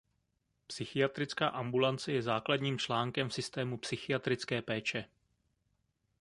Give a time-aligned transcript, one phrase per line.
[0.67, 5.05] Psychiatrická ambulance je základním článkem v systému psychiatrické péče.